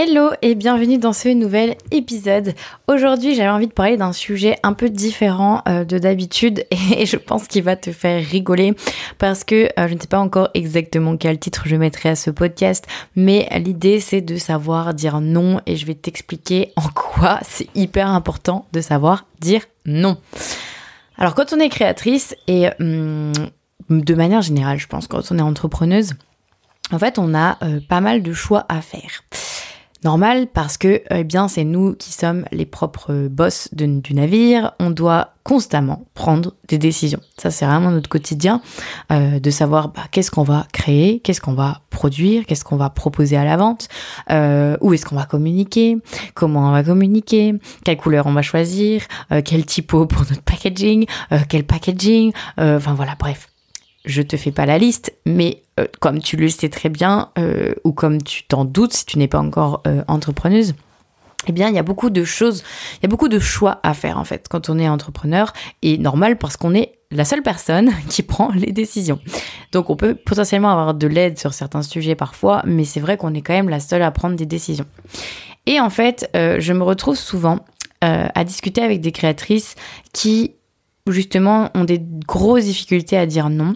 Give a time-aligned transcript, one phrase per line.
[0.00, 2.54] Hello et bienvenue dans ce nouvel épisode.
[2.86, 6.64] Aujourd'hui, j'avais envie de parler d'un sujet un peu différent euh, de d'habitude
[6.96, 8.76] et je pense qu'il va te faire rigoler
[9.18, 12.30] parce que euh, je ne sais pas encore exactement quel titre je mettrai à ce
[12.30, 17.66] podcast, mais l'idée c'est de savoir dire non et je vais t'expliquer en quoi c'est
[17.74, 20.16] hyper important de savoir dire non.
[21.16, 23.32] Alors quand on est créatrice et hum,
[23.90, 26.12] de manière générale, je pense quand on est entrepreneuse,
[26.92, 29.24] en fait, on a euh, pas mal de choix à faire.
[30.04, 34.72] Normal parce que eh bien c'est nous qui sommes les propres boss du navire.
[34.78, 37.20] On doit constamment prendre des décisions.
[37.36, 38.60] Ça c'est vraiment notre quotidien
[39.10, 42.90] euh, de savoir bah, qu'est-ce qu'on va créer, qu'est-ce qu'on va produire, qu'est-ce qu'on va
[42.90, 43.88] proposer à la vente,
[44.30, 45.98] euh, où est-ce qu'on va communiquer,
[46.34, 51.06] comment on va communiquer, quelle couleur on va choisir, euh, quel typo pour notre packaging,
[51.32, 53.48] euh, quel packaging, euh, enfin voilà bref
[54.04, 57.74] je te fais pas la liste, mais euh, comme tu le sais très bien, euh,
[57.84, 60.74] ou comme tu t'en doutes si tu n'es pas encore euh, entrepreneuse,
[61.46, 62.62] eh bien, il y a beaucoup de choses,
[62.96, 65.98] il y a beaucoup de choix à faire en fait quand on est entrepreneur, et
[65.98, 69.20] normal parce qu'on est la seule personne qui prend les décisions.
[69.72, 73.34] Donc on peut potentiellement avoir de l'aide sur certains sujets parfois, mais c'est vrai qu'on
[73.34, 74.86] est quand même la seule à prendre des décisions.
[75.66, 77.58] Et en fait, je me retrouve souvent
[78.00, 79.74] à discuter avec des créatrices
[80.14, 80.54] qui
[81.06, 83.74] justement ont des grosses difficultés à dire non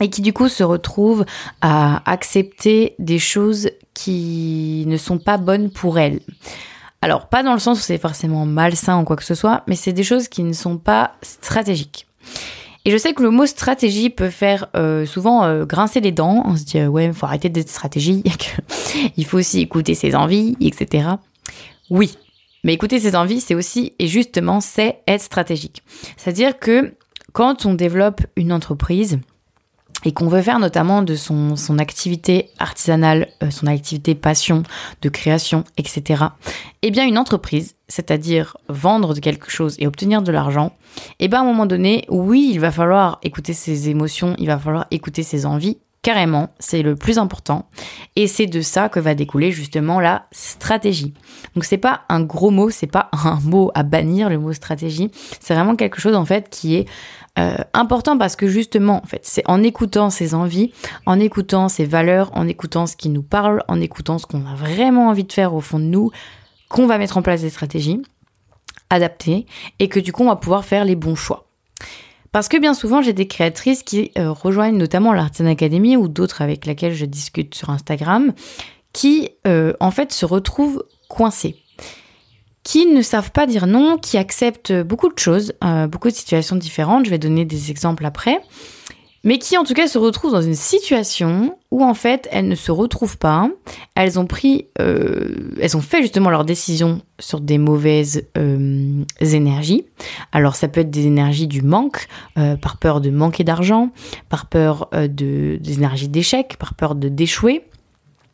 [0.00, 1.24] et qui du coup se retrouvent
[1.60, 6.20] à accepter des choses qui ne sont pas bonnes pour elles.
[7.02, 9.76] Alors pas dans le sens où c'est forcément malsain ou quoi que ce soit, mais
[9.76, 12.06] c'est des choses qui ne sont pas stratégiques.
[12.84, 16.42] Et je sais que le mot stratégie peut faire euh, souvent euh, grincer les dents.
[16.46, 18.22] On se dit euh, ouais, il faut arrêter d'être stratégie,
[19.16, 21.08] il faut aussi écouter ses envies, etc.
[21.90, 22.16] Oui,
[22.64, 25.82] mais écouter ses envies, c'est aussi et justement c'est être stratégique.
[26.16, 26.94] C'est-à-dire que
[27.32, 29.20] quand on développe une entreprise,
[30.04, 34.62] et qu'on veut faire notamment de son, son activité artisanale, euh, son activité passion,
[35.02, 36.24] de création, etc.,
[36.82, 40.72] eh bien une entreprise, c'est-à-dire vendre de quelque chose et obtenir de l'argent,
[41.18, 44.58] eh bien à un moment donné, oui, il va falloir écouter ses émotions, il va
[44.58, 47.68] falloir écouter ses envies, carrément, c'est le plus important,
[48.16, 51.14] et c'est de ça que va découler justement la stratégie.
[51.54, 55.10] Donc c'est pas un gros mot, c'est pas un mot à bannir, le mot stratégie,
[55.40, 56.86] c'est vraiment quelque chose en fait qui est
[57.38, 60.72] euh, important parce que justement, en fait, c'est en écoutant ses envies,
[61.06, 64.54] en écoutant ses valeurs, en écoutant ce qui nous parle, en écoutant ce qu'on a
[64.54, 66.10] vraiment envie de faire au fond de nous,
[66.68, 68.02] qu'on va mettre en place des stratégies
[68.90, 69.46] adaptées
[69.78, 71.49] et que du coup, on va pouvoir faire les bons choix.
[72.32, 76.42] Parce que bien souvent, j'ai des créatrices qui euh, rejoignent notamment l'Artisan Academy ou d'autres
[76.42, 78.32] avec lesquelles je discute sur Instagram,
[78.92, 81.56] qui euh, en fait se retrouvent coincées
[82.62, 86.56] qui ne savent pas dire non, qui acceptent beaucoup de choses, euh, beaucoup de situations
[86.56, 87.04] différentes.
[87.06, 88.40] Je vais donner des exemples après.
[89.22, 92.54] Mais qui en tout cas se retrouvent dans une situation où en fait elles ne
[92.54, 93.50] se retrouvent pas.
[93.94, 99.84] Elles ont pris, euh, elles ont fait justement leur décision sur des mauvaises euh, énergies.
[100.32, 103.90] Alors ça peut être des énergies du manque, par peur de manquer d'argent,
[104.28, 107.62] par peur de des énergies d'échec, par peur de d'échouer.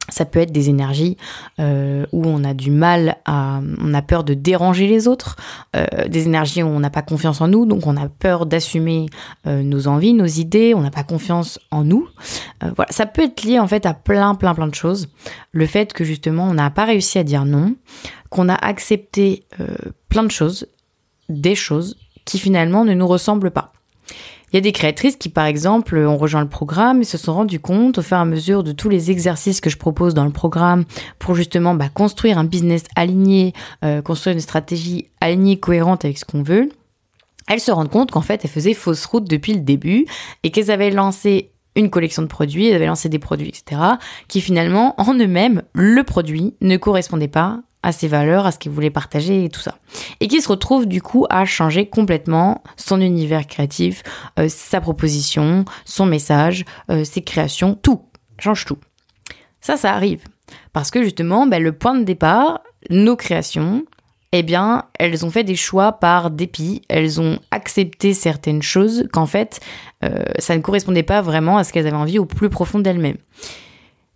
[0.09, 1.17] Ça peut être des énergies
[1.59, 5.37] euh, où on a du mal à, on a peur de déranger les autres,
[5.75, 9.07] euh, des énergies où on n'a pas confiance en nous, donc on a peur d'assumer
[9.47, 12.09] euh, nos envies, nos idées, on n'a pas confiance en nous.
[12.61, 15.09] Voilà, ça peut être lié en fait à plein, plein, plein de choses.
[15.53, 17.75] Le fait que justement on n'a pas réussi à dire non,
[18.31, 19.45] qu'on a accepté
[20.09, 20.67] plein de choses,
[21.29, 23.73] des choses qui finalement ne nous ressemblent pas.
[24.53, 27.35] Il y a des créatrices qui, par exemple, ont rejoint le programme et se sont
[27.35, 30.25] rendues compte au fur et à mesure de tous les exercices que je propose dans
[30.25, 30.85] le programme
[31.19, 36.25] pour justement bah, construire un business aligné, euh, construire une stratégie alignée, cohérente avec ce
[36.25, 36.71] qu'on veut.
[37.49, 40.07] Elles se rendent compte qu'en fait, elles faisaient fausse route depuis le début
[40.43, 43.81] et qu'elles avaient lancé une collection de produits, elles avaient lancé des produits, etc.,
[44.29, 48.73] qui finalement, en eux-mêmes, le produit ne correspondait pas à ses valeurs, à ce qu'il
[48.73, 49.79] voulait partager et tout ça.
[50.19, 54.03] Et qui se retrouve du coup à changer complètement son univers créatif,
[54.41, 58.03] euh, sa proposition, son message, euh, ses créations, tout.
[58.41, 58.79] Change tout.
[59.61, 60.25] Ça, ça arrive.
[60.73, 63.85] Parce que justement, ben, le point de départ, nos créations,
[64.33, 69.27] eh bien, elles ont fait des choix par dépit, elles ont accepté certaines choses qu'en
[69.27, 69.61] fait,
[70.05, 73.19] euh, ça ne correspondait pas vraiment à ce qu'elles avaient envie au plus profond d'elles-mêmes.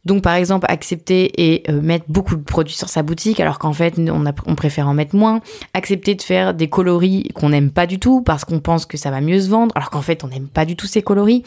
[0.04, 3.72] Donc par exemple accepter et euh, mettre beaucoup de produits sur sa boutique alors qu'en
[3.72, 5.40] fait on, on, préfère en mettre moins.
[5.74, 9.10] Accepter de faire des coloris qu'on n'aime pas du tout parce qu'on pense que ça
[9.10, 11.42] va mieux se vendre alors qu'en fait on n'aime pas du tout ces coloris.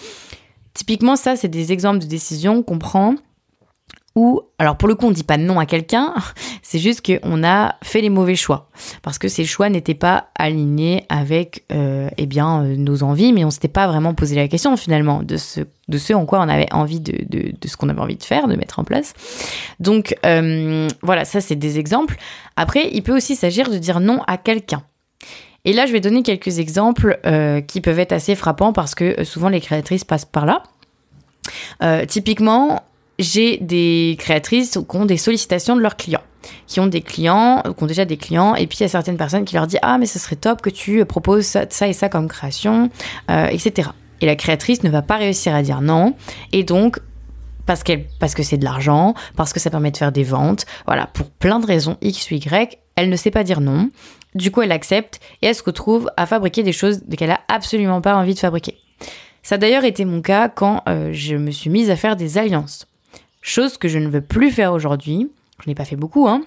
[0.74, 3.16] Typiquement ça c'est des exemples de décisions qu'on prend
[4.16, 6.14] ou alors pour le coup on dit pas non à quelqu'un,
[6.62, 8.70] c'est juste qu'on a fait les mauvais choix
[9.02, 13.44] parce que ces choix n'étaient pas alignés avec euh, eh bien euh, nos envies, mais
[13.44, 16.48] on s'était pas vraiment posé la question finalement de ce de ce en quoi on
[16.48, 19.14] avait envie de, de, ce qu'on avait envie de faire, de mettre en place.
[19.80, 22.16] Donc euh, voilà, ça c'est des exemples.
[22.56, 24.84] Après, il peut aussi s'agir de dire non à quelqu'un.
[25.66, 27.20] Et là, je vais donner quelques exemples
[27.68, 30.64] qui peuvent être assez frappants parce que souvent les créatrices passent par là.
[32.06, 32.84] Typiquement,
[33.20, 36.24] j'ai des créatrices qui ont des sollicitations de leurs clients,
[36.68, 39.18] qui ont des clients, qui ont déjà des clients, et puis il y a certaines
[39.18, 42.10] personnes qui leur disent ah mais ce serait top que tu proposes ça, et ça
[42.10, 42.90] comme création,
[43.30, 43.90] euh, etc.
[44.22, 46.16] Et la créatrice ne va pas réussir à dire non,
[46.52, 47.00] et donc
[47.66, 50.66] parce qu'elle parce que c'est de l'argent, parce que ça permet de faire des ventes,
[50.86, 53.90] voilà pour plein de raisons x ou y, elle ne sait pas dire non.
[54.36, 58.02] Du coup, elle accepte et elle se retrouve à fabriquer des choses qu'elle a absolument
[58.02, 58.78] pas envie de fabriquer.
[59.44, 62.38] Ça a d'ailleurs été mon cas quand euh, je me suis mise à faire des
[62.38, 62.88] alliances.
[63.44, 65.30] Chose que je ne veux plus faire aujourd'hui.
[65.62, 66.44] Je n'ai pas fait beaucoup, hein.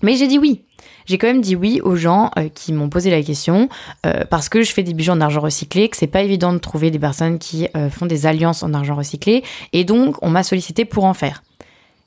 [0.00, 0.64] Mais j'ai dit oui.
[1.04, 3.68] J'ai quand même dit oui aux gens euh, qui m'ont posé la question
[4.06, 6.58] euh, parce que je fais des bijoux en argent recyclé, que c'est pas évident de
[6.58, 10.42] trouver des personnes qui euh, font des alliances en argent recyclé et donc on m'a
[10.42, 11.44] sollicité pour en faire.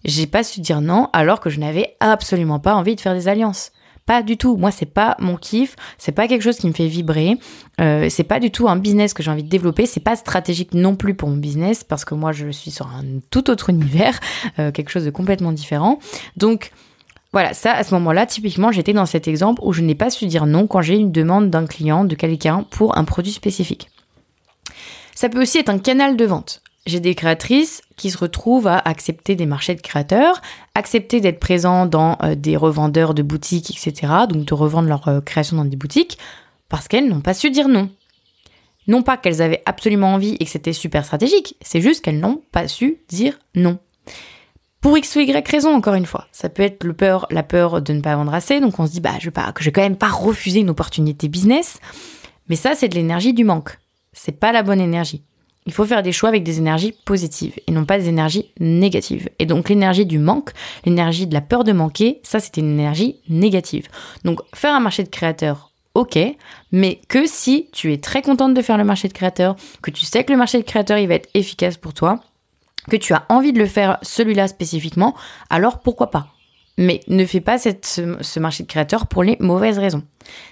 [0.03, 3.27] J'ai pas su dire non alors que je n'avais absolument pas envie de faire des
[3.27, 3.71] alliances.
[4.05, 4.55] Pas du tout.
[4.55, 5.75] Moi, c'est pas mon kiff.
[5.97, 7.37] C'est pas quelque chose qui me fait vibrer.
[7.81, 9.87] Euh, c'est pas du tout un business que j'ai envie de développer.
[9.87, 13.03] C'est pas stratégique non plus pour mon business parce que moi, je suis sur un
[13.31, 14.19] tout autre univers,
[14.59, 15.99] euh, quelque chose de complètement différent.
[16.37, 16.71] Donc,
[17.33, 20.27] voilà, ça, à ce moment-là, typiquement, j'étais dans cet exemple où je n'ai pas su
[20.27, 23.89] dire non quand j'ai une demande d'un client, de quelqu'un pour un produit spécifique.
[25.15, 26.61] Ça peut aussi être un canal de vente.
[26.85, 30.41] J'ai des créatrices qui se retrouvent à accepter des marchés de créateurs,
[30.75, 34.13] accepter d'être présents dans euh, des revendeurs de boutiques, etc.
[34.29, 36.19] Donc de revendre leur euh, création dans des boutiques,
[36.69, 37.89] parce qu'elles n'ont pas su dire non.
[38.87, 42.43] Non pas qu'elles avaient absolument envie et que c'était super stratégique, c'est juste qu'elles n'ont
[42.51, 43.79] pas su dire non.
[44.79, 46.27] Pour X ou Y raison, encore une fois.
[46.31, 48.91] Ça peut être le peur, la peur de ne pas vendre assez, donc on se
[48.91, 51.79] dit, bah, je vais, pas, je vais quand même pas refuser une opportunité business.
[52.49, 53.79] Mais ça, c'est de l'énergie du manque.
[54.13, 55.23] C'est pas la bonne énergie.
[55.67, 59.29] Il faut faire des choix avec des énergies positives et non pas des énergies négatives.
[59.39, 60.51] Et donc l'énergie du manque,
[60.85, 63.87] l'énergie de la peur de manquer, ça c'est une énergie négative.
[64.23, 66.19] Donc faire un marché de créateurs, ok,
[66.71, 70.05] mais que si tu es très contente de faire le marché de créateurs, que tu
[70.05, 72.19] sais que le marché de créateurs il va être efficace pour toi,
[72.89, 75.15] que tu as envie de le faire celui-là spécifiquement,
[75.49, 76.27] alors pourquoi pas?
[76.77, 77.71] Mais ne fais pas ce,
[78.21, 80.03] ce marché de créateurs pour les mauvaises raisons.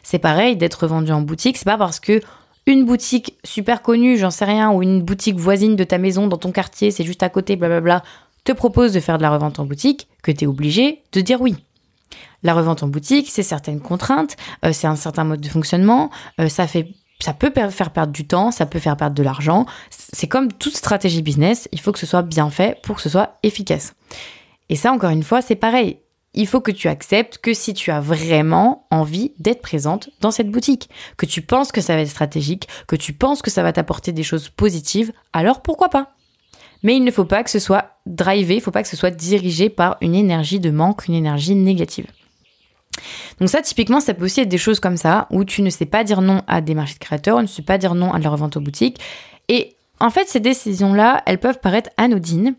[0.02, 2.22] C'est pareil d'être vendu en boutique, c'est pas parce que
[2.66, 6.38] une boutique super connue, j'en sais rien, ou une boutique voisine de ta maison dans
[6.38, 8.04] ton quartier, c'est juste à côté, blablabla,
[8.44, 11.42] te propose de faire de la revente en boutique, que tu es obligé de dire
[11.42, 11.56] oui.
[12.44, 16.50] La revente en boutique, c'est certaines contraintes, euh, c'est un certain mode de fonctionnement, euh,
[16.50, 16.90] ça fait
[17.20, 19.66] ça peut faire perdre du temps, ça peut faire perdre de l'argent.
[19.90, 23.08] C'est comme toute stratégie business, il faut que ce soit bien fait pour que ce
[23.08, 23.94] soit efficace.
[24.68, 26.00] Et ça, encore une fois, c'est pareil
[26.34, 30.50] il faut que tu acceptes que si tu as vraiment envie d'être présente dans cette
[30.50, 33.74] boutique, que tu penses que ça va être stratégique, que tu penses que ça va
[33.74, 36.14] t'apporter des choses positives, alors pourquoi pas?
[36.82, 38.98] Mais il ne faut pas que ce soit drivé, il ne faut pas que ce
[38.98, 42.08] soit dirigé par une énergie de manque, une énergie négative.
[43.40, 45.86] Donc ça, typiquement, ça peut aussi être des choses comme ça, où tu ne sais
[45.86, 48.20] pas dire non à des marchés de créateurs, tu ne sais pas dire non à
[48.20, 49.00] la revente aux boutiques.
[49.48, 52.56] Et en fait, ces décisions-là, elles peuvent paraître anodines,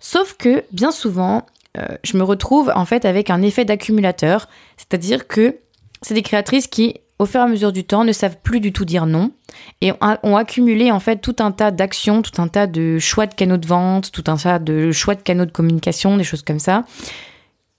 [0.00, 1.46] sauf que bien souvent,
[1.78, 5.58] euh, je me retrouve en fait avec un effet d'accumulateur, c'est-à-dire que
[6.02, 8.72] c'est des créatrices qui, au fur et à mesure du temps, ne savent plus du
[8.72, 9.32] tout dire non
[9.80, 9.92] et
[10.22, 13.56] ont, accumulé en fait tout un tas d'actions, tout un tas de choix de canaux
[13.56, 16.84] de vente, tout un tas de choix de canaux de communication, des choses comme ça,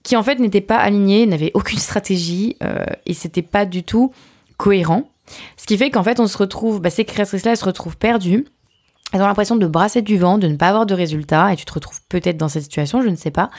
[0.02, 4.12] qui en fait n'étaient pas alignés, n'avaient aucune stratégie euh, et c'était pas du tout
[4.56, 5.08] cohérent.
[5.56, 8.46] Ce qui fait qu'en fait on se retrouve, bah, ces créatrices-là, se retrouvent perdues.
[9.12, 11.64] Elles ont l'impression de brasser du vent, de ne pas avoir de résultats, et tu
[11.64, 13.50] te retrouves peut-être dans cette situation, je ne sais pas.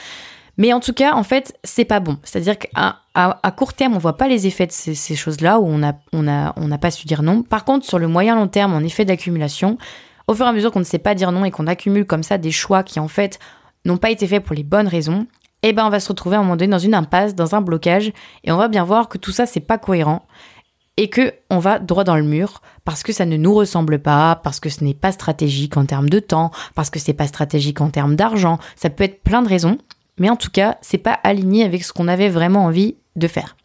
[0.58, 2.18] Mais en tout cas, en fait, c'est pas bon.
[2.24, 6.78] C'est-à-dire qu'à court terme, on voit pas les effets de ces, choses-là, où on n'a
[6.78, 7.44] pas su dire non.
[7.44, 9.78] Par contre, sur le moyen long terme, en effet d'accumulation,
[10.28, 12.24] au fur et à mesure qu'on ne sait pas dire non et qu'on accumule comme
[12.24, 13.40] ça des choix qui, en fait,
[13.86, 15.28] n'ont pas été faits pour les bonnes raisons,
[15.64, 17.62] eh ben, on va se retrouver à un moment donné dans une impasse, dans un
[17.62, 18.12] blocage,
[18.44, 20.26] et on va bien voir que tout ça, c'est pas cohérent
[20.98, 24.40] et que on va droit dans le mur parce que ça ne nous ressemble pas,
[24.44, 27.82] parce que ce n'est pas stratégique en termes de temps, parce que c'est pas stratégique
[27.82, 28.60] en termes d'argent.
[28.76, 29.78] Ça peut être plein de raisons,
[30.18, 33.56] mais en tout cas, c'est pas aligné avec ce qu'on avait vraiment envie de faire.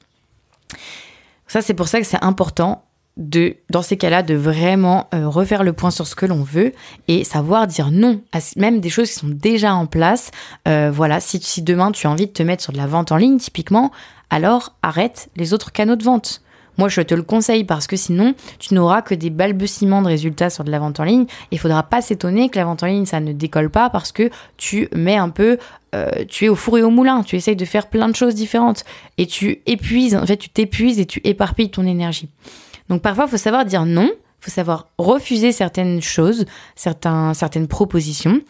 [1.46, 2.84] Ça, c'est pour ça que c'est important
[3.16, 6.72] de, dans ces cas-là, de vraiment euh, refaire le point sur ce que l'on veut
[7.08, 10.30] et savoir dire non à même des choses qui sont déjà en place.
[10.66, 13.12] Euh, voilà, si, si demain tu as envie de te mettre sur de la vente
[13.12, 13.92] en ligne, typiquement,
[14.30, 16.42] alors arrête les autres canaux de vente.
[16.78, 20.50] Moi, je te le conseille parce que sinon, tu n'auras que des balbutiements de résultats
[20.50, 21.26] sur de la vente en ligne.
[21.50, 24.30] Il faudra pas s'étonner que la vente en ligne, ça ne décolle pas parce que
[24.56, 25.58] tu mets un peu,
[25.94, 27.22] euh, tu es au four et au moulin.
[27.22, 28.84] Tu essayes de faire plein de choses différentes
[29.18, 32.28] et tu épuises, en fait, tu t'épuises et tu éparpilles ton énergie.
[32.88, 34.10] Donc parfois, il faut savoir dire non.
[34.10, 38.40] Il faut savoir refuser certaines choses, certains, certaines propositions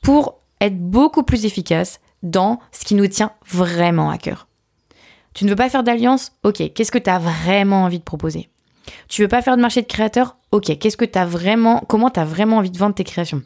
[0.00, 4.46] pour être beaucoup plus efficace dans ce qui nous tient vraiment à cœur.
[5.34, 6.32] Tu ne veux pas faire d'alliance?
[6.42, 8.48] Ok, qu'est-ce que tu as vraiment envie de proposer?
[9.08, 10.36] Tu veux pas faire de marché de créateurs?
[10.50, 13.42] Ok, qu'est-ce que tu as vraiment comment tu as vraiment envie de vendre tes créations?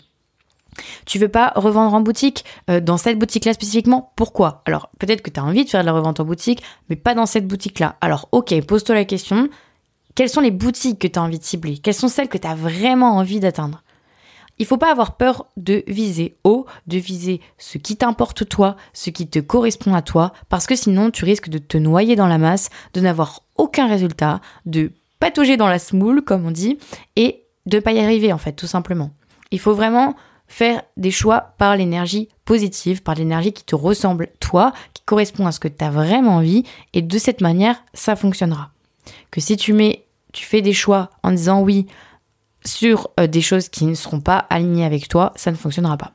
[1.05, 2.45] Tu veux pas revendre en boutique?
[2.69, 4.13] Euh, dans cette boutique-là spécifiquement?
[4.17, 4.63] Pourquoi?
[4.67, 7.15] Alors peut-être que tu as envie de faire de la revente en boutique, mais pas
[7.15, 7.97] dans cette boutique-là.
[8.01, 9.49] Alors ok, pose-toi la question.
[10.15, 11.79] Quelles sont les boutiques que tu as envie de cibler?
[11.79, 13.83] Quelles sont celles que tu as vraiment envie d'atteindre?
[14.59, 19.11] Il faut pas avoir peur de viser haut, de viser ce qui t'importe toi, ce
[19.11, 22.39] qui te correspond à toi, parce que sinon tu risques de te noyer dans la
[22.39, 26.79] masse, de n'avoir aucun résultat, de patauger dans la smoule, comme on dit,
[27.17, 29.11] et de pas y arriver en fait, tout simplement.
[29.51, 30.15] Il faut vraiment
[30.49, 35.53] faire des choix par l'énergie positive, par l'énergie qui te ressemble toi, qui correspond à
[35.53, 38.71] ce que tu as vraiment envie, et de cette manière, ça fonctionnera.
[39.31, 41.87] Que si tu mets, tu fais des choix en disant oui,
[42.67, 46.13] sur euh, des choses qui ne seront pas alignées avec toi, ça ne fonctionnera pas.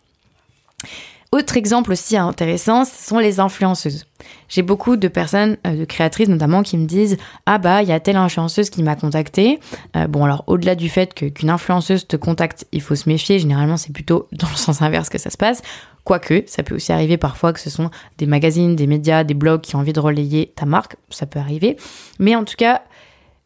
[1.34, 4.06] Autre exemple aussi intéressant, ce sont les influenceuses.
[4.50, 7.16] J'ai beaucoup de personnes, euh, de créatrices notamment, qui me disent
[7.46, 9.62] Ah bah, il y a telle influenceuse qui m'a contacté.
[9.96, 13.40] Euh, bon, alors au-delà du fait qu'une influenceuse te contacte, il faut se méfier.
[13.40, 15.62] Généralement, c'est plutôt dans le sens inverse que ça se passe.
[16.04, 19.62] Quoique, ça peut aussi arriver parfois que ce sont des magazines, des médias, des blogs
[19.62, 20.98] qui ont envie de relayer ta marque.
[21.12, 21.78] Ça peut arriver.
[22.20, 22.82] Mais en tout cas,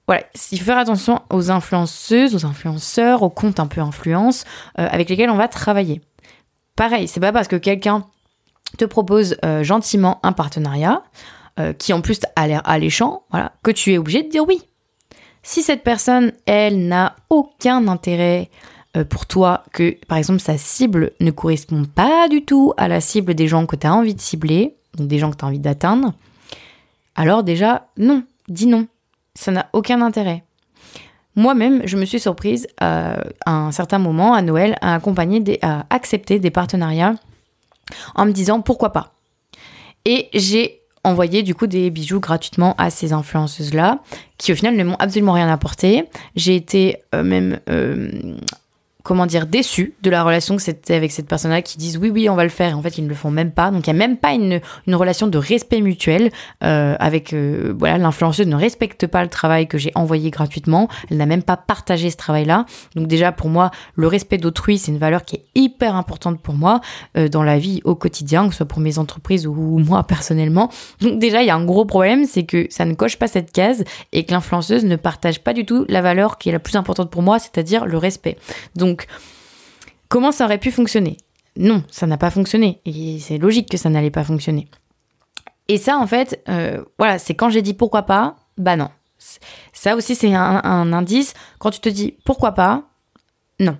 [0.07, 4.45] voilà, il faut faire attention aux influenceuses, aux influenceurs, aux comptes un peu influence
[4.79, 6.01] euh, avec lesquels on va travailler.
[6.75, 8.05] Pareil, c'est pas parce que quelqu'un
[8.77, 11.03] te propose euh, gentiment un partenariat,
[11.59, 14.61] euh, qui en plus a l'air alléchant, voilà, que tu es obligé de dire oui.
[15.41, 18.49] Si cette personne, elle, n'a aucun intérêt
[19.09, 23.35] pour toi, que par exemple sa cible ne correspond pas du tout à la cible
[23.35, 25.59] des gens que tu as envie de cibler, donc des gens que tu as envie
[25.59, 26.13] d'atteindre,
[27.15, 28.87] alors déjà, non, dis non
[29.35, 30.43] ça n'a aucun intérêt.
[31.35, 35.85] Moi-même, je me suis surprise euh, à un certain moment, à Noël, à accompagner, à
[35.89, 37.15] accepter des partenariats
[38.15, 39.13] en me disant pourquoi pas.
[40.05, 43.99] Et j'ai envoyé du coup des bijoux gratuitement à ces influenceuses-là,
[44.37, 46.05] qui au final ne m'ont absolument rien apporté.
[46.35, 48.09] J'ai été euh, même euh,
[49.05, 52.27] comment dire, déçu de la relation que c'était avec cette personne-là qui disent oui, oui,
[52.27, 52.75] on va le faire.
[52.75, 53.69] En fait, ils ne le font même pas.
[53.69, 56.31] Donc, il n'y a même pas une, une relation de respect mutuel
[56.63, 60.89] euh, avec, euh, voilà, l'influenceuse ne respecte pas le travail que j'ai envoyé gratuitement.
[61.11, 62.65] Elle n'a même pas partagé ce travail-là.
[62.95, 66.55] Donc, déjà, pour moi, le respect d'autrui, c'est une valeur qui est hyper importante pour
[66.55, 66.81] moi
[67.15, 70.01] euh, dans la vie au quotidien, que ce soit pour mes entreprises ou, ou moi
[70.01, 70.71] personnellement.
[71.01, 73.51] Donc, déjà, il y a un gros problème, c'est que ça ne coche pas cette
[73.51, 73.83] case
[74.13, 77.11] et que l'influenceuse ne partage pas du tout la valeur qui est la plus importante
[77.11, 78.37] pour moi, c'est-à-dire le respect.
[78.75, 78.94] Donc,
[80.09, 81.17] comment ça aurait pu fonctionner?
[81.57, 82.81] Non, ça n'a pas fonctionné.
[82.85, 84.67] Et c'est logique que ça n'allait pas fonctionner.
[85.67, 88.89] Et ça, en fait, euh, voilà, c'est quand j'ai dit pourquoi pas, bah non.
[89.73, 91.33] Ça aussi, c'est un, indice.
[91.59, 92.83] Quand tu te dis pourquoi pas,
[93.59, 93.77] non.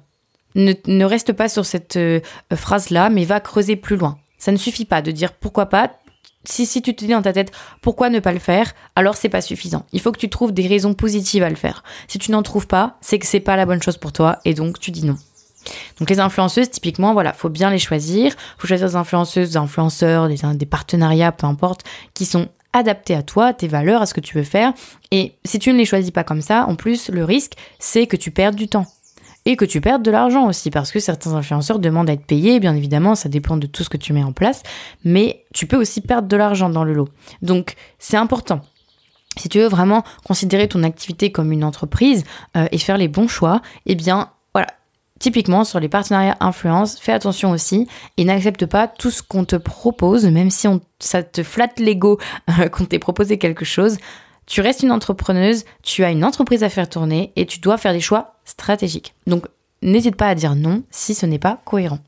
[0.56, 2.22] Ne, reste pas sur cette euh,
[2.54, 4.18] phrase-là, mais va creuser plus loin.
[4.38, 5.92] Ça ne suffit pas de dire pourquoi pas.
[6.48, 9.30] Si, si tu te dis dans ta tête pourquoi ne pas le faire, alors c'est
[9.30, 9.86] pas suffisant.
[9.92, 11.84] Il faut que tu trouves des raisons positives à le faire.
[12.08, 14.54] Si tu n'en trouves pas, c'est que c'est pas la bonne chose pour toi et
[14.54, 15.18] donc tu dis non.
[16.00, 18.36] Donc les influenceuses, typiquement, voilà, faut bien les choisir.
[18.58, 21.82] Faut choisir des influenceuses, des influenceurs, des, des partenariats, peu importe,
[22.14, 24.74] qui sont adaptés à toi, à tes valeurs, à ce que tu veux faire.
[25.12, 28.18] Et si tu ne les choisis pas comme ça, en plus, le risque, c'est que
[28.18, 28.86] tu perdes du temps
[29.46, 32.60] et que tu perdes de l'argent aussi parce que certains influenceurs demandent à être payés,
[32.60, 34.64] bien évidemment, ça dépend de tout ce que tu mets en place,
[35.04, 37.10] mais tu peux aussi perdre de l'argent dans le lot.
[37.42, 38.62] Donc c'est important.
[39.38, 42.24] Si tu veux vraiment considérer ton activité comme une entreprise
[42.56, 44.68] euh, et faire les bons choix, eh bien voilà,
[45.18, 47.88] Typiquement, sur les partenariats influence, fais attention aussi
[48.18, 52.20] et n'accepte pas tout ce qu'on te propose, même si on, ça te flatte l'ego
[52.60, 53.98] euh, qu'on t'ait proposé quelque chose.
[54.46, 57.94] Tu restes une entrepreneuse, tu as une entreprise à faire tourner et tu dois faire
[57.94, 59.14] des choix stratégiques.
[59.28, 59.48] Donc,
[59.82, 62.00] n'hésite pas à dire non si ce n'est pas cohérent.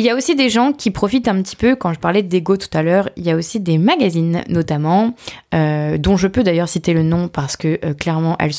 [0.00, 2.56] Il y a aussi des gens qui profitent un petit peu, quand je parlais d'ego
[2.56, 5.12] tout à l'heure, il y a aussi des magazines notamment,
[5.52, 8.54] euh, dont je peux d'ailleurs citer le nom parce que euh, clairement elles,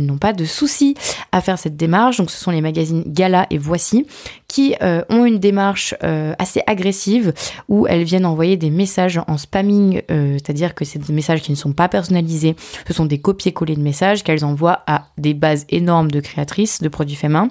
[0.00, 0.94] n'ont pas de soucis
[1.32, 2.16] à faire cette démarche.
[2.16, 4.06] Donc ce sont les magazines Gala et Voici
[4.48, 5.94] qui euh, ont une démarche
[6.38, 7.34] assez agressive
[7.68, 11.56] où elles viennent envoyer des messages en spamming, c'est-à-dire que c'est des messages qui ne
[11.56, 16.10] sont pas personnalisés, ce sont des copier-coller de messages qu'elles envoient à des bases énormes
[16.10, 17.50] de créatrices de produits faits main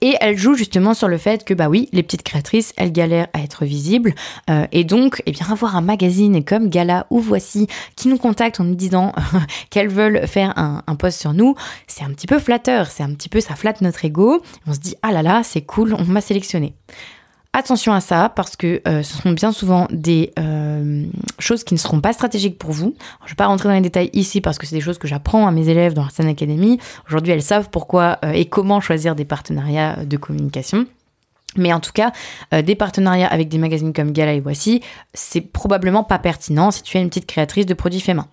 [0.00, 3.28] Et elle joue justement sur le fait que, bah oui, les petites créatrices, elles galèrent
[3.32, 4.14] à être visibles.
[4.48, 8.60] Euh, et donc, eh bien, avoir un magazine comme Gala ou Voici qui nous contactent
[8.60, 9.12] en nous disant
[9.70, 11.54] qu'elles veulent faire un, un post sur nous,
[11.86, 12.90] c'est un petit peu flatteur.
[12.90, 14.42] C'est un petit peu, ça flatte notre ego.
[14.66, 16.74] On se dit, ah là là, c'est cool, on m'a sélectionné.
[17.52, 21.04] Attention à ça parce que euh, ce sont bien souvent des euh,
[21.40, 22.94] choses qui ne seront pas stratégiques pour vous.
[23.22, 25.08] je ne vais pas rentrer dans les détails ici parce que c'est des choses que
[25.08, 26.78] j'apprends à mes élèves dans la scène Academy.
[27.08, 30.86] Aujourd'hui, elles savent pourquoi euh, et comment choisir des partenariats de communication.
[31.56, 32.12] Mais en tout cas,
[32.52, 34.82] des partenariats avec des magazines comme Gala et Voici,
[35.14, 38.28] c'est probablement pas pertinent si tu es une petite créatrice de produits faits main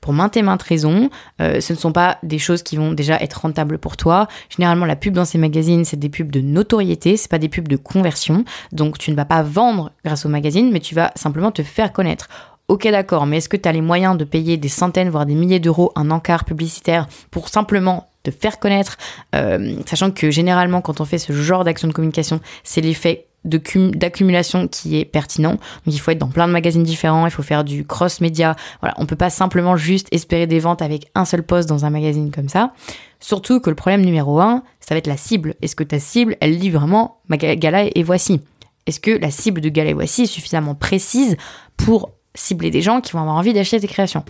[0.00, 1.10] pour maintes et maintes raisons.
[1.40, 4.28] Euh, ce ne sont pas des choses qui vont déjà être rentables pour toi.
[4.48, 7.68] Généralement, la pub dans ces magazines, c'est des pubs de notoriété, c'est pas des pubs
[7.68, 8.44] de conversion.
[8.72, 11.92] Donc, tu ne vas pas vendre grâce au magazine, mais tu vas simplement te faire
[11.92, 12.28] connaître.
[12.68, 15.34] Ok d'accord, mais est-ce que tu as les moyens de payer des centaines, voire des
[15.34, 18.98] milliers d'euros un encart publicitaire pour simplement te faire connaître,
[19.34, 24.68] euh, sachant que généralement quand on fait ce genre d'action de communication, c'est l'effet d'accumulation
[24.68, 25.52] qui est pertinent.
[25.52, 28.56] Donc il faut être dans plein de magazines différents, il faut faire du cross-média.
[28.80, 31.90] Voilà, on peut pas simplement juste espérer des ventes avec un seul poste dans un
[31.90, 32.72] magazine comme ça.
[33.20, 35.54] Surtout que le problème numéro un, ça va être la cible.
[35.62, 38.40] Est-ce que ta cible, elle lit vraiment Gala et Voici?
[38.86, 41.36] Est-ce que la cible de Gala et Voici est suffisamment précise
[41.76, 44.24] pour cibler des gens qui vont avoir envie d'acheter tes créations?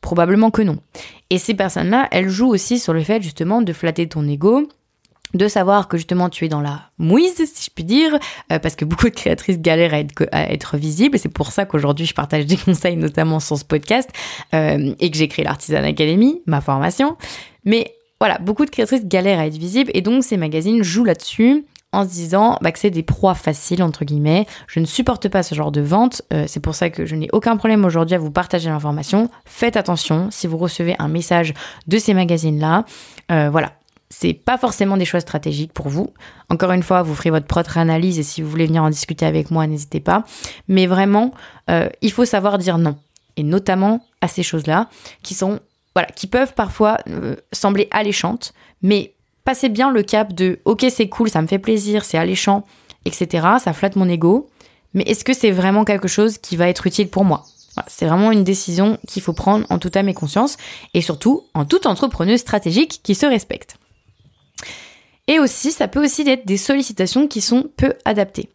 [0.00, 0.78] Probablement que non.
[1.30, 4.68] Et ces personnes-là, elles jouent aussi sur le fait justement de flatter ton ego
[5.34, 8.18] de savoir que justement tu es dans la mouise, si je puis dire,
[8.52, 11.52] euh, parce que beaucoup de créatrices galèrent à être, à être visibles, et c'est pour
[11.52, 14.10] ça qu'aujourd'hui je partage des conseils, notamment sur ce podcast,
[14.54, 17.16] euh, et que j'ai créé l'Artisan Academy, ma formation.
[17.64, 21.64] Mais voilà, beaucoup de créatrices galèrent à être visibles, et donc ces magazines jouent là-dessus
[21.90, 24.46] en se disant bah, que c'est des proies faciles, entre guillemets.
[24.66, 27.28] Je ne supporte pas ce genre de vente, euh, c'est pour ça que je n'ai
[27.32, 29.30] aucun problème aujourd'hui à vous partager l'information.
[29.46, 31.54] Faites attention si vous recevez un message
[31.86, 32.84] de ces magazines-là.
[33.28, 33.72] voilà,
[34.10, 36.12] c'est pas forcément des choix stratégiques pour vous.
[36.48, 39.26] Encore une fois, vous ferez votre propre analyse et si vous voulez venir en discuter
[39.26, 40.24] avec moi, n'hésitez pas.
[40.66, 41.32] Mais vraiment,
[41.70, 42.96] euh, il faut savoir dire non.
[43.36, 44.88] Et notamment à ces choses-là
[45.22, 45.60] qui sont,
[45.94, 51.08] voilà, qui peuvent parfois euh, sembler alléchantes, mais passez bien le cap de ok, c'est
[51.08, 52.64] cool, ça me fait plaisir, c'est alléchant,
[53.04, 53.46] etc.
[53.62, 54.48] Ça flatte mon ego.
[54.94, 57.44] Mais est-ce que c'est vraiment quelque chose qui va être utile pour moi?
[57.86, 60.56] C'est vraiment une décision qu'il faut prendre en toute âme et conscience,
[60.94, 63.78] et surtout en toute entrepreneuse stratégique qui se respecte.
[65.28, 68.48] Et aussi, ça peut aussi être des sollicitations qui sont peu adaptées.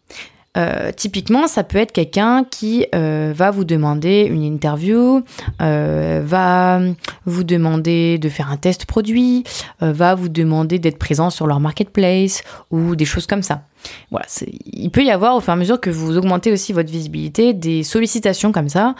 [0.55, 5.23] Euh, typiquement, ça peut être quelqu'un qui euh, va vous demander une interview,
[5.61, 6.79] euh, va
[7.25, 9.43] vous demander de faire un test produit,
[9.81, 13.63] va vous demander d'être présent sur leur marketplace ou des choses comme ça.
[14.11, 14.25] Voilà,
[14.65, 17.53] il peut y avoir au fur et à mesure que vous augmentez aussi votre visibilité
[17.53, 18.95] des sollicitations comme ça,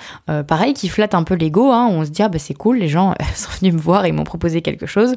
[0.48, 1.72] pareil qui flattent un peu l'ego.
[1.72, 4.12] Hein, on se dit ah bah c'est cool, les gens sont venus me voir et
[4.12, 5.16] m'ont proposé quelque chose.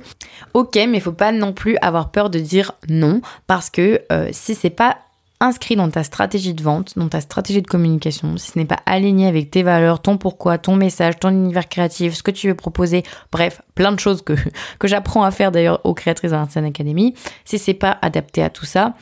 [0.55, 4.71] Ok, mais faut pas non plus avoir peur de dire non parce que si c'est
[4.71, 4.99] pas
[5.41, 8.81] inscrit dans ta stratégie de vente, dans ta stratégie de communication, si ce n'est pas
[8.87, 12.55] aligné avec tes valeurs, ton pourquoi, ton message, ton univers créatif, ce que tu veux
[12.55, 14.35] proposer, bref, plein de choses que,
[14.79, 18.51] que j'apprends à faire d'ailleurs aux créatrices de Academy, Academy, si c'est pas adapté à
[18.51, 18.95] tout ça,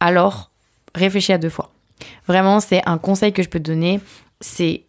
[0.00, 0.50] alors
[0.94, 1.70] réfléchis à deux fois.
[2.26, 4.00] Vraiment, c'est un conseil que je peux te donner,
[4.40, 4.84] c'est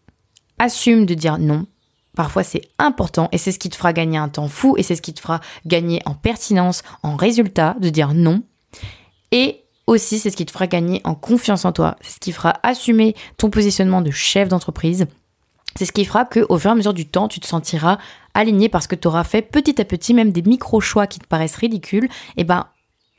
[0.59, 1.65] assume de dire non.
[2.15, 4.95] Parfois, c'est important et c'est ce qui te fera gagner un temps fou et c'est
[4.95, 8.43] ce qui te fera gagner en pertinence, en résultat, de dire non.
[9.31, 11.97] Et aussi, c'est ce qui te fera gagner en confiance en toi.
[12.01, 15.07] C'est ce qui fera assumer ton positionnement de chef d'entreprise.
[15.75, 17.97] C'est ce qui fera que au fur et à mesure du temps, tu te sentiras
[18.33, 21.55] aligné parce que tu auras fait petit à petit même des micro-choix qui te paraissent
[21.55, 22.07] ridicules.
[22.37, 22.67] Et ben,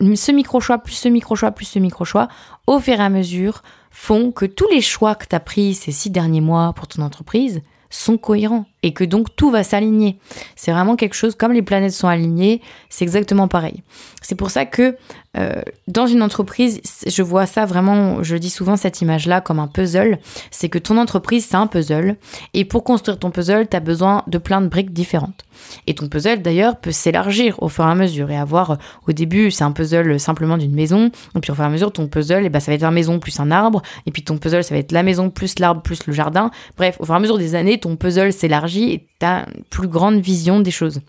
[0.00, 2.28] ce micro-choix, plus ce micro-choix, plus ce micro-choix,
[2.66, 5.90] au fur et à mesure, font que tous les choix que tu as pris ces
[5.90, 10.18] six derniers mois pour ton entreprise sont cohérents et que donc tout va s'aligner.
[10.56, 13.82] C'est vraiment quelque chose comme les planètes sont alignées, c'est exactement pareil.
[14.22, 14.96] C'est pour ça que
[15.38, 19.68] euh, dans une entreprise, je vois ça vraiment, je dis souvent cette image-là comme un
[19.68, 20.18] puzzle,
[20.50, 22.16] c'est que ton entreprise, c'est un puzzle,
[22.52, 25.44] et pour construire ton puzzle, tu as besoin de plein de briques différentes.
[25.86, 29.52] Et ton puzzle, d'ailleurs, peut s'élargir au fur et à mesure, et avoir, au début,
[29.52, 32.42] c'est un puzzle simplement d'une maison, et puis au fur et à mesure, ton puzzle,
[32.44, 34.74] eh ben, ça va être la maison plus un arbre, et puis ton puzzle, ça
[34.74, 36.50] va être la maison plus l'arbre plus le jardin.
[36.76, 39.26] Bref, au fur et à mesure des années, ton puzzle s'élargit et tu
[39.70, 41.00] plus grande vision des choses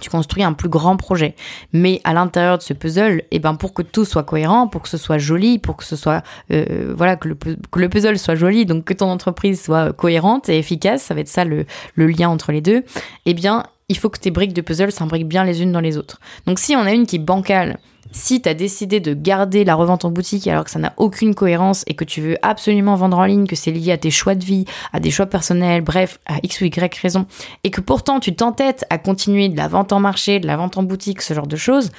[0.00, 1.34] tu construis un plus grand projet.
[1.72, 4.82] Mais à l'intérieur de ce puzzle, et eh ben pour que tout soit cohérent, pour
[4.82, 8.18] que ce soit joli, pour que ce soit euh, voilà que le, que le, puzzle
[8.18, 11.66] soit joli, donc que ton entreprise soit cohérente et efficace, ça va être ça le,
[11.94, 12.84] le lien entre les deux.
[13.26, 15.98] Eh bien, il faut que tes briques de puzzle s'imbriquent bien les unes dans les
[15.98, 16.20] autres.
[16.46, 17.78] Donc si on a une qui est bancale
[18.12, 21.34] si tu as décidé de garder la revente en boutique alors que ça n'a aucune
[21.34, 24.34] cohérence et que tu veux absolument vendre en ligne, que c'est lié à tes choix
[24.34, 27.26] de vie, à des choix personnels, bref, à X ou Y raison,
[27.64, 30.76] et que pourtant tu t'entêtes à continuer de la vente en marché, de la vente
[30.76, 31.90] en boutique, ce genre de choses,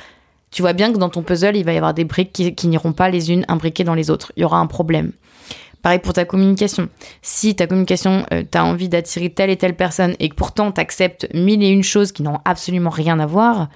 [0.51, 2.91] tu vois bien que dans ton puzzle, il va y avoir des briques qui, n'iront
[2.91, 4.33] pas les unes imbriquées dans les autres.
[4.35, 5.13] Il y aura un problème.
[5.81, 6.89] Pareil pour ta communication.
[7.21, 10.71] Si ta communication, euh, tu as envie d'attirer telle et telle personne et que pourtant
[10.71, 13.69] tu acceptes mille et une choses qui n'ont absolument rien à voir,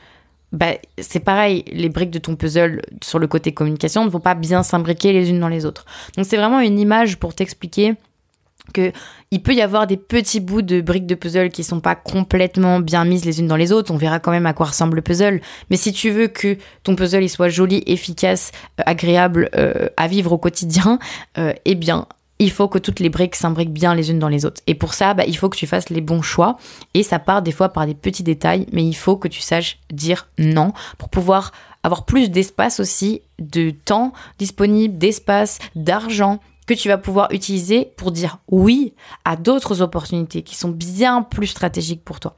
[0.55, 4.35] bah, c'est pareil, les briques de ton puzzle sur le côté communication ne vont pas
[4.35, 5.85] bien s'imbriquer les unes dans les autres.
[6.15, 7.95] Donc c'est vraiment une image pour t'expliquer
[8.73, 8.91] que
[9.31, 12.79] il peut y avoir des petits bouts de briques de puzzle qui sont pas complètement
[12.79, 13.93] bien mises les unes dans les autres.
[13.93, 15.41] On verra quand même à quoi ressemble le puzzle.
[15.69, 20.31] Mais si tu veux que ton puzzle soit joli, efficace, euh, agréable euh, à vivre
[20.31, 20.99] au quotidien,
[21.37, 22.07] euh, eh bien
[22.39, 24.61] il faut que toutes les briques s'imbriquent bien les unes dans les autres.
[24.67, 26.57] Et pour ça, bah, il faut que tu fasses les bons choix.
[26.93, 29.79] Et ça part des fois par des petits détails, mais il faut que tu saches
[29.91, 31.51] dire non pour pouvoir
[31.83, 38.11] avoir plus d'espace aussi, de temps disponible, d'espace, d'argent que tu vas pouvoir utiliser pour
[38.11, 38.93] dire oui
[39.23, 42.35] à d'autres opportunités qui sont bien plus stratégiques pour toi.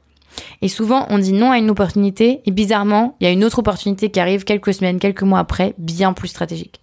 [0.60, 3.58] Et souvent, on dit non à une opportunité et bizarrement, il y a une autre
[3.58, 6.80] opportunité qui arrive quelques semaines, quelques mois après, bien plus stratégique.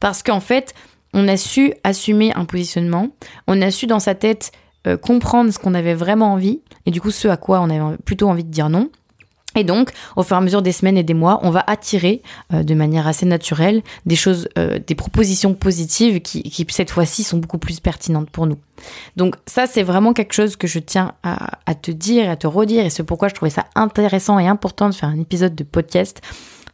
[0.00, 0.74] Parce qu'en fait,
[1.16, 3.08] on a su assumer un positionnement,
[3.48, 4.52] on a su dans sa tête
[4.86, 7.96] euh, comprendre ce qu'on avait vraiment envie et du coup ce à quoi on avait
[8.04, 8.90] plutôt envie de dire non.
[9.58, 12.20] Et donc, au fur et à mesure des semaines et des mois, on va attirer
[12.52, 17.38] euh, de manière assez naturelle des choses, euh, des propositions positives qui, cette fois-ci sont
[17.38, 18.58] beaucoup plus pertinentes pour nous.
[19.16, 22.46] Donc ça, c'est vraiment quelque chose que je tiens à, à te dire, à te
[22.46, 25.64] redire, et c'est pourquoi je trouvais ça intéressant et important de faire un épisode de
[25.64, 26.20] podcast.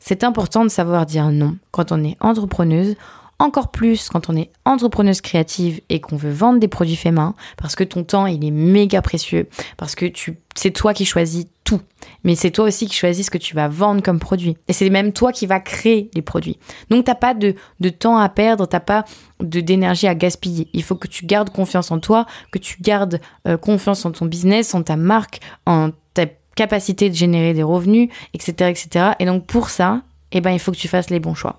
[0.00, 2.96] C'est important de savoir dire non quand on est entrepreneuse,
[3.42, 7.34] encore plus quand on est entrepreneuse créative et qu'on veut vendre des produits faits main,
[7.56, 11.46] parce que ton temps, il est méga précieux, parce que tu, c'est toi qui choisis
[11.64, 11.80] tout,
[12.22, 14.56] mais c'est toi aussi qui choisis ce que tu vas vendre comme produit.
[14.68, 16.58] Et c'est même toi qui vas créer les produits.
[16.88, 19.04] Donc t'as pas de, de temps à perdre, t'as pas
[19.40, 20.68] d'énergie à gaspiller.
[20.72, 24.26] Il faut que tu gardes confiance en toi, que tu gardes euh, confiance en ton
[24.26, 29.06] business, en ta marque, en ta capacité de générer des revenus, etc., etc.
[29.18, 31.58] Et donc pour ça, eh ben il faut que tu fasses les bons choix.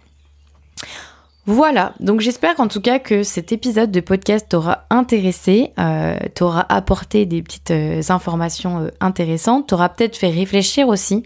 [1.45, 6.65] Voilà, donc j'espère en tout cas que cet épisode de podcast t'aura intéressé, euh, t'aura
[6.73, 11.23] apporté des petites euh, informations euh, intéressantes, t'aura peut-être fait réfléchir aussi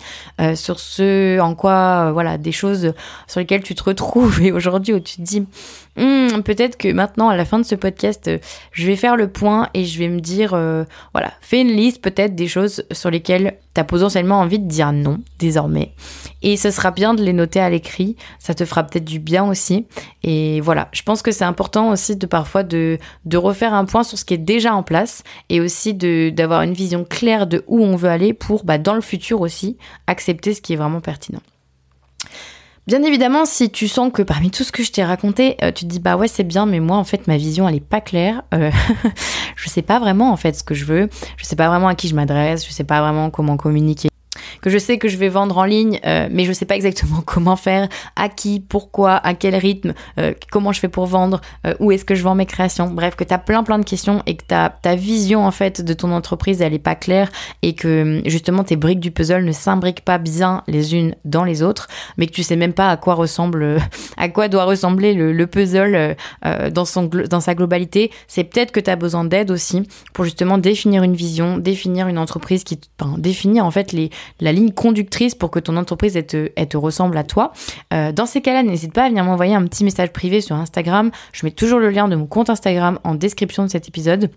[0.55, 2.93] sur ce en quoi, voilà, des choses
[3.27, 5.45] sur lesquelles tu te retrouves et aujourd'hui où tu te dis,
[5.99, 8.29] Hmm, peut-être que maintenant, à la fin de ce podcast,
[8.71, 10.49] je vais faire le point et je vais me dire,
[11.13, 14.91] voilà, fais une liste peut-être des choses sur lesquelles tu as potentiellement envie de dire
[14.91, 15.93] non désormais.
[16.41, 19.47] Et ce sera bien de les noter à l'écrit, ça te fera peut-être du bien
[19.47, 19.85] aussi.
[20.23, 22.97] Et voilà, je pense que c'est important aussi de parfois de,
[23.35, 27.05] refaire un point sur ce qui est déjà en place et aussi d'avoir une vision
[27.07, 30.73] claire de où on veut aller pour, bah, dans le futur aussi, accepter ce qui
[30.73, 31.41] est vraiment pertinent.
[32.87, 35.83] Bien évidemment, si tu sens que parmi tout ce que je t'ai raconté, euh, tu
[35.83, 37.99] te dis bah ouais c'est bien, mais moi en fait ma vision elle est pas
[37.99, 38.43] claire.
[38.53, 38.71] Euh,
[39.57, 41.09] je sais pas vraiment en fait ce que je veux.
[41.35, 42.65] Je sais pas vraiment à qui je m'adresse.
[42.65, 44.07] Je sais pas vraiment comment communiquer
[44.61, 47.21] que je sais que je vais vendre en ligne, euh, mais je sais pas exactement
[47.25, 51.73] comment faire, à qui, pourquoi, à quel rythme, euh, comment je fais pour vendre, euh,
[51.79, 52.87] où est-ce que je vends mes créations.
[52.87, 55.81] Bref, que tu as plein plein de questions et que ta, ta vision en fait
[55.81, 57.29] de ton entreprise elle est pas claire
[57.61, 61.63] et que justement tes briques du puzzle ne s'imbriquent pas bien les unes dans les
[61.63, 63.77] autres, mais que tu sais même pas à quoi ressemble,
[64.17, 66.15] à quoi doit ressembler le, puzzle
[66.71, 68.11] dans son dans sa globalité.
[68.27, 72.17] C'est peut-être que tu as besoin d'aide aussi pour justement définir une vision, définir une
[72.17, 74.09] entreprise qui, enfin, définir en fait les
[74.39, 77.53] la ligne conductrice pour que ton entreprise te, ressemble à toi.
[77.93, 81.11] Euh, dans ces cas-là, n'hésite pas à venir m'envoyer un petit message privé sur Instagram.
[81.33, 84.29] Je mets toujours le lien de mon compte Instagram en description de cet épisode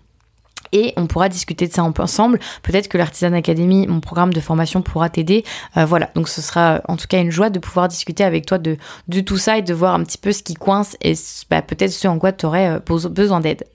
[0.71, 2.39] et on pourra discuter de ça ensemble.
[2.63, 5.43] Peut-être que l'Artisan Academy, mon programme de formation, pourra t'aider.
[5.77, 8.57] Euh, voilà, donc ce sera en tout cas une joie de pouvoir discuter avec toi
[8.57, 8.77] de,
[9.07, 11.13] de tout ça et de voir un petit peu ce qui coince et
[11.49, 13.65] bah, peut-être ce en quoi tu aurais euh, besoin d'aide.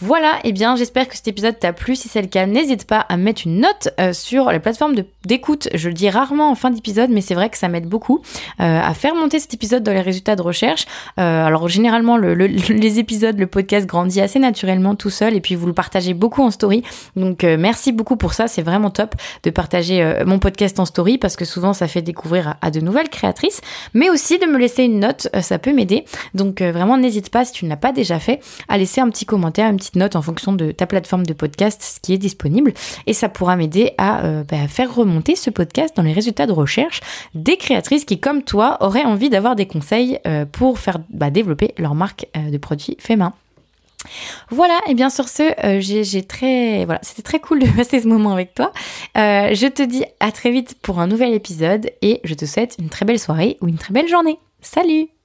[0.00, 1.96] Voilà, et eh bien j'espère que cet épisode t'a plu.
[1.96, 5.68] Si c'est le cas, n'hésite pas à mettre une note euh, sur les plateformes d'écoute.
[5.72, 8.20] Je le dis rarement en fin d'épisode, mais c'est vrai que ça m'aide beaucoup
[8.60, 10.84] euh, à faire monter cet épisode dans les résultats de recherche.
[11.18, 15.54] Euh, alors généralement, le, les épisodes, le podcast grandit assez naturellement tout seul, et puis
[15.54, 16.82] vous le partagez beaucoup en story.
[17.16, 21.36] Donc merci beaucoup pour ça, c'est vraiment top de partager mon podcast en story parce
[21.36, 23.62] que souvent ça fait découvrir à, à, de nouvelles créatrices,
[23.94, 26.04] mais aussi de me laisser une note, ça peut m'aider.
[26.34, 29.24] Donc vraiment n'hésite pas si tu ne l'as pas déjà fait à laisser un petit
[29.24, 32.72] commentaire, un petit note en fonction de ta plateforme de podcast, ce qui est disponible.
[33.06, 36.52] Et ça pourra m'aider à euh, bah, faire remonter ce podcast dans les résultats de
[36.52, 37.00] recherche
[37.34, 41.74] des créatrices qui, comme toi, auraient envie d'avoir des conseils euh, pour faire bah, développer
[41.78, 43.32] leur marque euh, de produits faits main.
[44.50, 45.42] Voilà, et bien sur ce,
[45.80, 48.72] j'ai très, voilà, c'était très cool de passer ce moment avec toi.
[49.16, 52.88] je te dis à très vite pour un nouvel épisode et je te souhaite une
[52.88, 54.38] très belle soirée ou une très belle journée.
[54.60, 55.15] Salut